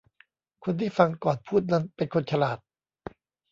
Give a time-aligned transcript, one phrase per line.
[0.63, 2.57] คนที่ฟังก่อนพูดนั้นเป็นคนฉลาด